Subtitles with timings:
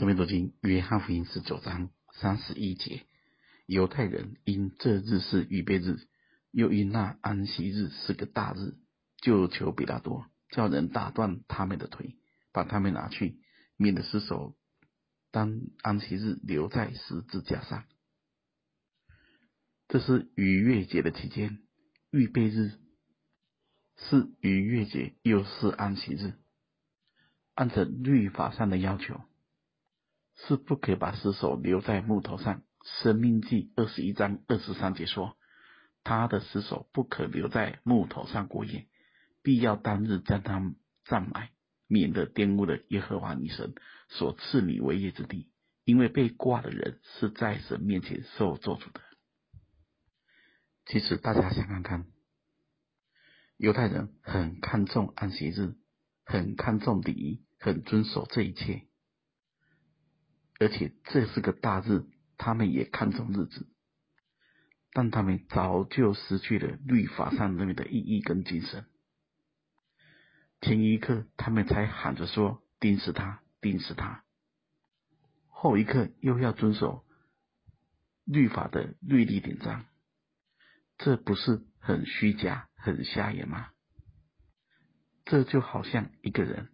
[0.00, 3.02] 圣经读经约翰福音十九章三十一节，
[3.66, 5.98] 犹太人因这日是预备日，
[6.52, 8.78] 又因那安息日是个大日，
[9.18, 12.16] 就求彼拉多叫人打断他们的腿，
[12.50, 13.42] 把他们拿去，
[13.76, 14.56] 免得失手
[15.30, 17.84] 当安息日留在十字架上。
[19.86, 21.58] 这是逾越节的期间，
[22.10, 22.72] 预备日
[23.98, 26.32] 是逾越节，又是安息日，
[27.52, 29.20] 按照律法上的要求。
[30.46, 32.62] 是不可以把尸首留在木头上。
[33.02, 35.36] 生命记二十一章二十三节说，
[36.02, 38.88] 他的尸首不可留在木头上过夜，
[39.42, 41.50] 必要当日将他葬埋，
[41.86, 43.74] 免得玷污了耶和华你神
[44.08, 45.50] 所赐你为业之地。
[45.84, 49.00] 因为被挂的人是在神面前受咒诅的。
[50.86, 52.06] 其实大家想看看，
[53.56, 55.74] 犹太人很看重安息日，
[56.24, 58.86] 很看重礼仪，很遵守这一切。
[60.60, 62.04] 而且这是个大日，
[62.36, 63.66] 他们也看重日子，
[64.92, 68.84] 但他们早就失去了律法上那边的意义跟精神。
[70.60, 74.22] 前一刻他们才喊着说钉死他，钉死他，
[75.48, 77.06] 后一刻又要遵守
[78.26, 79.86] 律法的律例典章，
[80.98, 83.70] 这不是很虚假、很瞎眼吗？
[85.24, 86.68] 这就好像一个人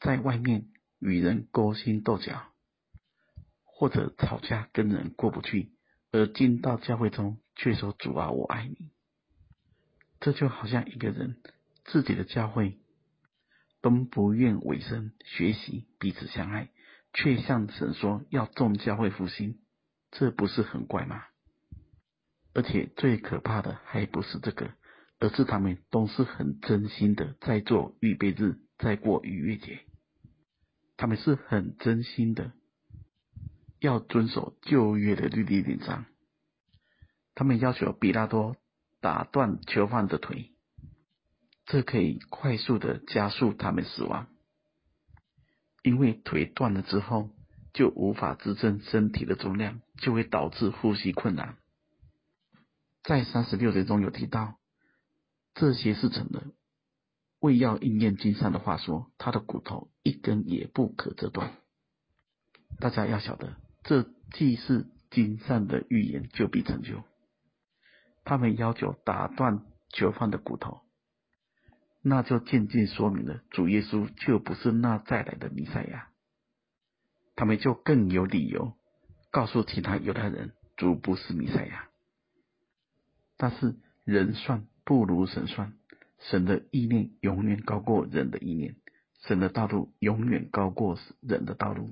[0.00, 0.70] 在外面。
[1.00, 2.52] 与人勾心斗角，
[3.64, 5.72] 或者吵架跟人过不去，
[6.12, 8.90] 而进到教会中却说主啊，我爱你。
[10.20, 11.38] 这就好像一个人
[11.86, 12.78] 自己的教会
[13.80, 16.68] 都不愿委身学习彼此相爱，
[17.14, 19.58] 却向神说要众教会复兴，
[20.10, 21.24] 这不是很怪吗？
[22.52, 24.72] 而且最可怕的还不是这个，
[25.20, 29.80] 而是他们都是很真心的在做预备日，在过逾越节。
[31.00, 32.52] 他们是很真心的，
[33.78, 36.04] 要遵守旧约的律例典章。
[37.34, 38.56] 他们要求彼拉多
[39.00, 40.52] 打断囚犯的腿，
[41.64, 44.28] 这可以快速的加速他们死亡，
[45.82, 47.30] 因为腿断了之后
[47.72, 51.56] 就无法支撑身体的重量，就会导致呼吸困难。
[53.04, 54.58] 在三十六节中有提到，
[55.54, 56.44] 这些事成的。
[57.40, 61.54] 为要应验经上的话说，他的骨头一根也不可折断。
[62.78, 67.02] 大家要晓得，这既是经上的预言，就必成就。
[68.24, 70.82] 他们要求打断囚犯的骨头，
[72.02, 76.08] 那就渐渐说明了主耶稣就不是那再来的弥赛亚。
[77.36, 78.74] 他们就更有理由
[79.30, 81.88] 告诉其他犹太人，主不是弥赛亚。
[83.38, 85.72] 但是人算不如神算。
[86.20, 88.76] 神的意念永远高过人的意念，
[89.22, 91.90] 神的道路永远高过人的道路。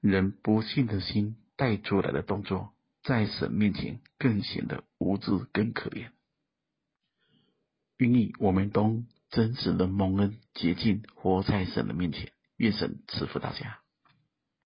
[0.00, 6.10] 人不信的心带出来的动作，在神面前更显得无知更可怜。
[7.98, 12.32] 愿意我们都真实的蒙恩洁净，活在神的面前。
[12.56, 13.79] 愿神赐福大家。